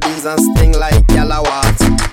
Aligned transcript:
bees 0.00 0.24
and 0.24 0.40
sting 0.40 0.72
like 0.72 1.08
yellow. 1.10 1.44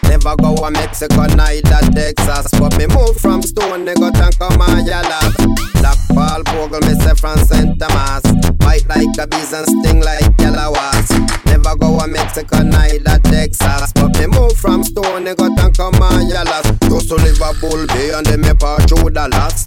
Never 0.04 0.36
go 0.37 0.55
to 0.55 0.71
Mexico, 0.71 1.25
neither 1.36 1.81
Texas. 1.91 2.47
But 2.59 2.77
me 2.77 2.87
move 2.87 3.17
from 3.17 3.41
Stone, 3.41 3.86
got 3.86 4.18
and 4.18 4.37
come 4.39 4.61
on 4.61 4.86
yellow. 4.86 5.31
Black 5.75 5.97
Paul 6.09 6.43
Bogle, 6.43 6.81
me 6.81 6.93
say 7.00 7.14
from 7.15 7.37
St. 7.39 7.79
Thomas. 7.79 8.23
Bite 8.57 8.87
like 8.87 9.18
a 9.19 9.28
bees 9.28 9.54
and 9.54 9.68
sting 9.68 10.01
like 10.01 10.28
yellow. 10.39 10.73
Never 11.45 11.75
go 11.75 12.00
to 12.00 12.07
Mexico, 12.07 12.64
neither 12.64 13.19
Texas. 13.23 13.92
But 13.93 14.17
me 14.19 14.28
move 14.28 14.57
from 14.57 14.83
Stone, 14.83 15.25
got 15.36 15.59
and 15.59 15.78
come 15.78 15.95
on 15.95 16.28
yellow. 16.29 16.61
Just 16.89 17.09
to 17.09 17.15
Liverpool 17.15 17.87
Bay 17.87 18.11
and 18.14 18.25
then 18.25 18.42
me 18.42 18.54
part 18.54 18.89
through 18.89 19.11
Dallas. 19.11 19.65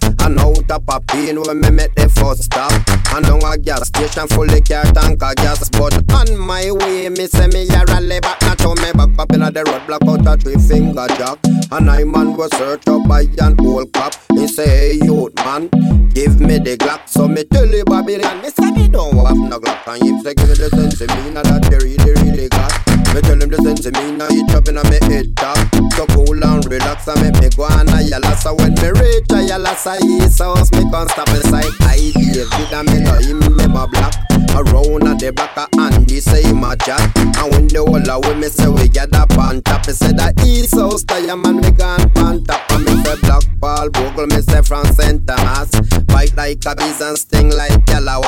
of 0.71 0.83
a 0.87 0.99
pain 1.01 1.41
when 1.41 1.59
me 1.59 1.69
make 1.69 1.93
the 1.95 2.07
first 2.09 2.43
stop. 2.43 2.71
And 3.13 3.25
down 3.25 3.43
a 3.43 3.57
gas 3.57 3.87
station 3.87 4.27
fully 4.27 4.61
car 4.61 4.83
tank 4.95 5.21
of 5.21 5.35
gas. 5.35 5.69
But 5.69 5.93
on 6.13 6.37
my 6.37 6.71
way, 6.71 7.09
me 7.09 7.27
say 7.27 7.47
me 7.47 7.67
a 7.67 7.83
rally 7.85 8.19
back. 8.19 8.41
Not 8.41 8.57
to 8.59 8.69
me 8.75 8.91
back 8.93 9.19
up 9.19 9.33
in 9.33 9.41
the 9.41 9.63
road 9.67 9.85
block 9.85 10.03
out 10.07 10.25
a 10.25 10.37
three 10.37 10.55
finger 10.55 11.07
jack. 11.19 11.37
And 11.71 11.89
I 11.89 12.03
man 12.03 12.35
was 12.37 12.51
search 12.57 12.87
up 12.87 13.07
by 13.07 13.27
an 13.39 13.59
old 13.59 13.91
cop. 13.93 14.15
He 14.33 14.47
say, 14.47 14.67
hey 14.67 15.05
youth 15.05 15.35
man, 15.35 15.67
give 16.09 16.39
me 16.39 16.57
the 16.57 16.77
Glock. 16.77 17.07
So 17.07 17.27
me 17.27 17.43
tell 17.43 17.67
you 17.67 17.85
Babylon, 17.85 18.41
me 18.41 18.49
say 18.49 18.71
me 18.71 18.87
don't 18.87 19.15
have 19.15 19.37
no 19.37 19.59
Glock. 19.59 19.87
And 19.87 20.03
him 20.03 20.19
say 20.21 20.33
give 20.33 20.47
me 20.47 20.55
the 20.55 20.69
sense 20.69 21.01
me, 21.01 21.31
now 21.31 21.43
that 21.43 21.63
they 21.69 21.77
really, 21.77 22.11
really 22.21 22.49
got. 22.49 22.90
Me 23.13 23.19
tell 23.21 23.35
the 23.35 23.59
sense 23.63 23.81
to 23.81 23.91
me, 23.91 24.15
now 24.15 24.27
he 24.29 24.45
chopping 24.47 24.77
on 24.77 24.87
me 24.89 24.99
head 25.11 25.35
top. 25.35 25.57
So 25.95 26.05
cool 26.15 26.39
and 26.39 26.63
relax 26.71 27.07
and 27.07 27.19
make 27.21 27.35
me 27.41 27.49
go 27.51 27.63
on 27.63 27.89
a 27.89 28.01
yalla. 28.01 28.35
So 28.37 28.55
when 28.55 28.73
me 28.75 28.89
reach 28.95 29.27
a 29.31 29.43
yalla, 29.43 29.75
say 29.75 29.99
his 29.99 30.39
house, 30.39 30.71
me 30.71 30.87
can't 30.89 31.09
stop 31.11 31.27
inside. 31.29 31.67
I 31.81 32.11
David 32.15 32.73
and 32.73 32.87
me 32.89 32.99
know 33.03 33.19
him 33.19 33.39
never 33.57 33.87
black. 33.87 34.15
Around 34.55 35.07
at 35.07 35.19
the 35.19 35.31
back 35.35 35.57
of 35.57 35.67
Andy 35.79 36.19
say 36.19 36.43
him 36.43 36.63
a 36.63 36.75
chat. 36.77 37.03
And 37.17 37.51
when 37.51 37.67
the 37.67 37.83
whole 37.83 37.99
we 37.99 38.35
me 38.39 38.47
say 38.47 38.67
we 38.67 38.87
get 38.87 39.13
up 39.13 39.35
on 39.37 39.61
top, 39.61 39.85
he 39.85 39.91
say 39.91 40.11
that 40.13 40.39
east 40.45 40.75
house 40.75 41.03
tire 41.03 41.35
man 41.35 41.59
we 41.59 41.71
gone 41.71 42.07
on 42.17 42.43
top. 42.45 42.63
And 42.71 42.85
me 42.85 42.95
say 43.03 43.15
Black 43.21 43.43
Paul 43.59 43.89
Bogle, 43.91 44.27
me 44.27 44.41
say 44.41 44.61
from 44.61 44.85
St. 44.95 45.27
Thomas. 45.27 45.69
Bite 46.07 46.35
like 46.35 46.63
a 46.65 46.75
bees 46.75 47.01
and 47.01 47.17
sting 47.17 47.49
like 47.51 47.83
yellow 47.89 48.23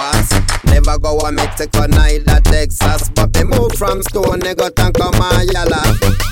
Never 0.65 0.99
go 0.99 1.19
to 1.19 1.31
Mexico, 1.31 1.87
neither 1.87 2.39
Texas. 2.41 3.12
From 3.83 4.01
Stone, 4.03 4.39
they 4.39 4.55
got 4.55 4.79
and 4.79 4.93
come 4.95 5.19
on 5.19 5.45
yellow. 5.51 5.83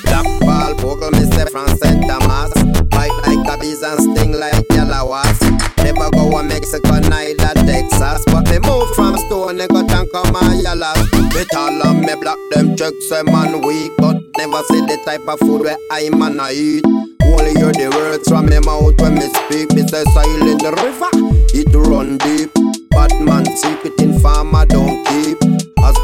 Black 0.06 0.24
Paul 0.40 0.74
Bogle, 0.76 1.12
me 1.12 1.30
say 1.36 1.44
from 1.52 1.68
St. 1.68 2.08
Thomas. 2.08 2.54
Bite 2.88 3.12
like 3.28 3.46
a 3.46 3.60
bees 3.60 3.84
and 3.84 4.00
sting 4.00 4.32
like 4.32 4.64
yellow 4.72 5.10
was. 5.10 5.42
Never 5.84 6.10
go 6.12 6.32
to 6.32 6.44
Mexico, 6.44 7.00
neither 7.10 7.54
Texas. 7.68 8.24
But 8.28 8.50
me 8.50 8.60
move 8.60 8.96
from 8.96 9.18
Stone, 9.18 9.58
they 9.58 9.68
got 9.68 9.92
and 9.92 10.10
come 10.14 10.34
on 10.34 10.64
yellow. 10.64 10.96
Me 11.12 11.44
tall 11.52 11.86
and 11.88 12.00
me 12.00 12.16
black, 12.16 12.38
them 12.52 12.78
checks 12.78 13.10
say 13.10 13.22
man 13.24 13.60
weak. 13.60 13.92
But 13.98 14.16
never 14.38 14.64
see 14.70 14.80
the 14.88 15.02
type 15.04 15.28
of 15.28 15.38
food 15.40 15.64
where 15.64 15.78
I 15.92 16.08
man 16.10 16.40
I 16.40 16.54
eat. 16.54 16.86
Only 16.86 17.52
hear 17.60 17.74
the 17.74 17.92
words 17.94 18.30
from 18.30 18.46
me 18.46 18.60
mouth 18.60 18.96
when 19.02 19.16
me 19.16 19.28
speak. 19.28 19.74
Me 19.74 19.86
say 19.90 20.06
silent 20.16 20.64
river, 20.64 21.12
it 21.52 21.76
run 21.76 22.18
deep. 22.18 22.50
Batman 22.92 23.46
secret 23.58 24.00
in 24.00 24.18
farmer 24.22 24.66
don't 24.66 25.06
keep. 25.06 25.61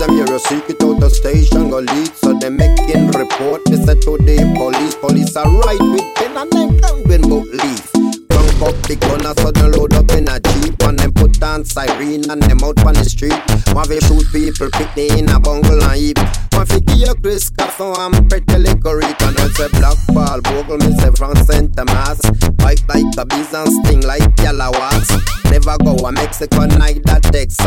Them 0.08 0.16
hear 0.16 0.36
a 0.36 0.40
secret 0.40 0.82
out 0.84 1.00
the 1.02 1.10
station 1.10 1.70
go 1.70 1.80
lead, 1.80 2.16
so 2.16 2.32
they 2.32 2.50
making 2.50 3.12
report. 3.12 3.68
Me 3.68 3.76
say 3.76 3.96
to 4.00 4.16
the 4.24 4.40
police, 4.56 4.96
police 4.96 5.36
are 5.36 5.44
right 5.44 5.84
with 5.84 6.08
pen 6.16 6.38
and 6.38 6.52
them 6.52 6.80
can 6.80 7.04
win 7.12 7.22
both 7.28 7.52
leave. 7.52 7.84
Drunk 8.32 8.72
up 8.72 8.78
the 8.88 8.96
gunner, 8.96 9.36
so 9.36 9.52
they 9.52 9.68
load 9.68 9.92
up 10.00 10.10
in 10.16 10.32
a 10.32 10.40
jeep 10.40 10.80
and 10.88 10.98
them 11.00 11.12
put 11.12 11.44
on 11.44 11.66
siren 11.66 12.24
and 12.32 12.42
them 12.42 12.64
out 12.64 12.80
on 12.88 12.96
the 12.96 13.04
street. 13.04 13.36
Want 13.76 13.92
to 13.92 14.00
shoot 14.00 14.24
people, 14.32 14.72
pick 14.72 14.88
they 14.96 15.12
in 15.12 15.28
a 15.28 15.40
bungle 15.40 15.84
and 15.84 16.00
heap. 16.00 16.18
Want 16.56 16.70
to 16.72 16.80
give 16.80 17.04
you 17.04 17.14
Chris 17.20 17.52
so 17.78 17.94
I'm 17.94 18.12
pretty 18.28 18.58
little 18.58 19.04
And 19.04 19.38
I 19.38 19.48
say 19.60 19.68
Black 19.76 19.98
Paul 20.16 20.40
Bogle, 20.42 20.78
me 20.78 20.96
say 20.98 21.12
from 21.12 21.36
St. 21.36 21.76
Thomas. 21.76 22.20
Bite 22.58 22.82
like 22.88 23.12
a 23.20 23.26
bees 23.26 23.54
and 23.54 23.70
sting 23.84 24.02
like 24.08 24.24
yellow 24.40 24.72
was. 24.72 25.12
Never 25.52 25.78
go 25.84 25.96
to 25.98 26.12
Mexico, 26.12 26.66
neither 26.66 27.20
Texas. 27.28 27.67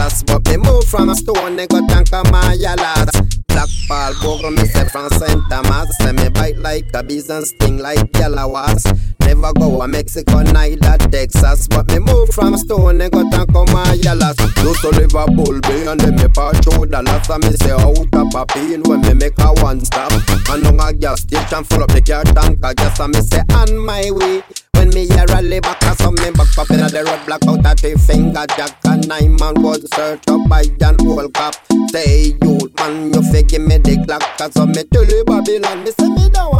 And 1.08 2.10
come 2.10 2.34
on 2.34 2.60
yellows. 2.60 3.10
Black 3.48 3.68
Paul 3.88 4.12
Bogle, 4.22 4.50
me 4.50 4.64
say 4.66 4.84
from 4.88 5.08
St. 5.10 5.42
Thomas. 5.48 5.96
Say 5.98 6.12
me 6.12 6.28
bite 6.28 6.58
like 6.58 6.86
a 6.94 6.98
and 6.98 7.46
sting 7.46 7.78
like 7.78 8.14
yellow 8.16 8.48
was. 8.48 8.86
Never 9.20 9.52
go 9.54 9.80
to 9.80 9.88
Mexico, 9.88 10.42
neither 10.42 10.98
Texas. 10.98 11.68
But 11.68 11.88
me 11.88 12.00
move 12.00 12.28
from 12.30 12.56
stone, 12.56 12.98
they 12.98 13.08
got 13.08 13.32
and 13.32 13.52
come 13.52 13.74
on 13.74 13.98
yellows. 13.98 14.36
Used 14.62 14.80
to 14.82 14.90
Liverpool 14.90 15.60
Bay 15.60 15.86
and 15.86 16.00
then 16.00 16.16
me 16.16 16.28
part 16.28 16.62
through 16.64 16.86
Dallas. 16.86 17.28
And 17.28 17.44
me 17.44 17.50
say 17.52 17.72
oh, 17.72 17.94
out 18.14 18.14
of 18.14 18.34
a 18.34 18.46
pain 18.46 18.82
when 18.84 19.00
me 19.00 19.14
make 19.14 19.38
a 19.38 19.52
one 19.62 19.84
stop. 19.84 20.12
And 20.50 20.66
on 20.66 20.80
a 20.80 20.92
gas 20.92 21.22
station 21.22 21.64
full 21.64 21.82
up 21.82 21.90
the 21.90 22.02
car 22.02 22.24
tank 22.24 22.58
of 22.62 22.76
gas. 22.76 23.00
And 23.00 23.14
me 23.14 23.20
say 23.22 23.42
on 23.54 23.78
my 23.78 24.10
way. 24.10 24.42
When 24.74 24.88
me 24.90 25.08
a 25.10 25.26
rally 25.26 25.60
back, 25.60 25.82
I 25.82 25.94
me 26.10 26.30
back 26.30 26.56
up 26.56 26.70
in 26.70 26.78
the 26.78 27.04
road 27.04 27.26
block 27.26 27.46
out 27.46 27.66
a 27.66 27.74
three 27.74 27.96
finger 27.96 28.46
jack. 28.56 28.79
Nine 29.06 29.36
man 29.36 29.54
was 29.62 29.86
search 29.94 30.22
up 30.28 30.48
by 30.48 30.62
an 30.80 30.96
old 31.06 31.32
cop. 31.34 31.54
Say 31.90 32.36
youth 32.42 32.72
man, 32.78 33.12
you 33.12 33.42
give 33.42 33.62
me 33.62 33.78
the 33.78 33.96
Glock. 34.06 34.22
Cause 34.38 34.52
so 34.54 34.66
me 34.66 34.82
tell 34.92 35.04
you 35.04 35.24
Babylon, 35.24 35.84
me 35.84 35.90
say 35.90 36.08
me 36.08 36.28
don't 36.30 36.54